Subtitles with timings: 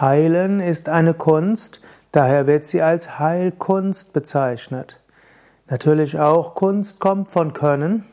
[0.00, 5.00] Heilen ist eine Kunst, daher wird sie als Heilkunst bezeichnet.
[5.68, 8.04] Natürlich auch Kunst kommt von Können,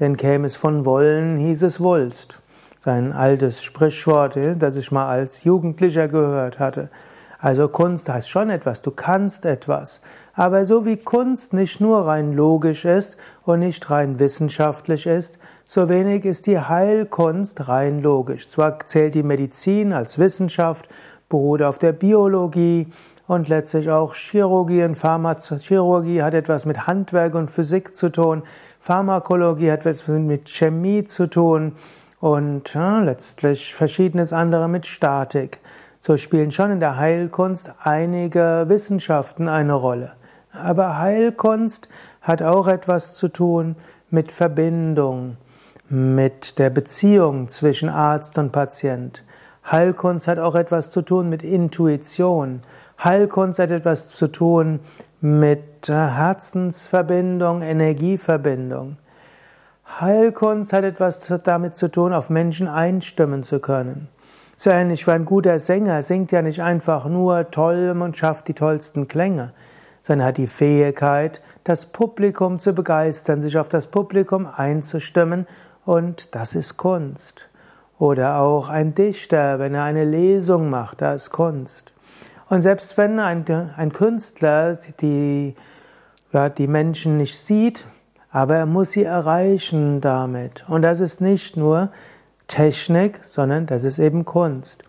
[0.00, 2.42] denn käme es von Wollen, hieß es Wulst.
[2.80, 6.90] Sein altes Sprichwort, das ich mal als Jugendlicher gehört hatte.
[7.38, 10.02] Also Kunst heißt schon etwas, du kannst etwas.
[10.34, 15.88] Aber so wie Kunst nicht nur rein logisch ist und nicht rein wissenschaftlich ist, so
[15.88, 18.48] wenig ist die Heilkunst rein logisch.
[18.48, 20.88] Zwar zählt die Medizin als Wissenschaft,
[21.30, 22.88] beruht auf der Biologie
[23.26, 28.42] und letztlich auch Chirurgie und Pharmachirurgie hat etwas mit Handwerk und Physik zu tun,
[28.80, 31.72] Pharmakologie hat etwas mit Chemie zu tun
[32.20, 35.60] und ja, letztlich verschiedenes andere mit Statik.
[36.00, 40.12] So spielen schon in der Heilkunst einige Wissenschaften eine Rolle.
[40.52, 41.88] Aber Heilkunst
[42.20, 43.76] hat auch etwas zu tun
[44.10, 45.36] mit Verbindung,
[45.88, 49.22] mit der Beziehung zwischen Arzt und Patient.
[49.70, 52.60] Heilkunst hat auch etwas zu tun mit Intuition.
[53.02, 54.80] Heilkunst hat etwas zu tun
[55.20, 58.96] mit äh, Herzensverbindung, Energieverbindung.
[60.00, 64.08] Heilkunst hat etwas damit zu tun, auf Menschen einstimmen zu können.
[64.56, 68.54] So ähnlich wie ein guter Sänger singt ja nicht einfach nur toll und schafft die
[68.54, 69.52] tollsten Klänge,
[70.02, 75.46] sondern hat die Fähigkeit, das Publikum zu begeistern, sich auf das Publikum einzustimmen
[75.84, 77.49] und das ist Kunst.
[78.00, 81.92] Oder auch ein Dichter, wenn er eine Lesung macht, das ist Kunst.
[82.48, 83.44] Und selbst wenn ein,
[83.76, 85.54] ein Künstler die,
[86.32, 87.84] ja, die Menschen nicht sieht,
[88.30, 90.64] aber er muss sie erreichen damit.
[90.66, 91.90] Und das ist nicht nur
[92.48, 94.82] Technik, sondern das ist eben Kunst.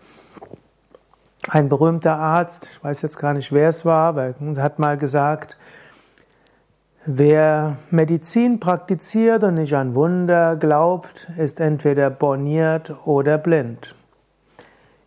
[1.50, 4.96] Ein berühmter Arzt, ich weiß jetzt gar nicht, wer es war, aber er hat mal
[4.96, 5.58] gesagt,
[7.04, 13.96] Wer Medizin praktiziert und nicht an Wunder glaubt, ist entweder borniert oder blind.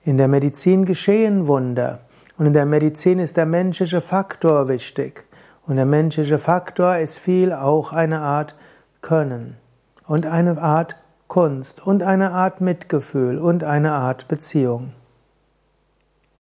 [0.04, 2.00] In der Medizin geschehen Wunder
[2.38, 5.24] und in der Medizin ist der menschliche Faktor wichtig.
[5.66, 8.58] Und der menschliche Faktor ist viel auch eine Art
[9.02, 9.56] Können
[10.06, 10.98] und eine Art
[11.30, 14.92] Kunst und eine Art Mitgefühl und eine Art Beziehung.